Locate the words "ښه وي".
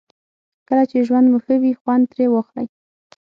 1.43-1.73